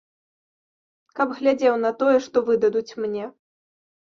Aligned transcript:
Каб 1.19 1.35
глядзеў 1.41 1.77
на 1.83 1.91
тое, 1.99 2.17
што 2.29 2.37
выдадуць 2.51 2.97
мне! 3.07 3.25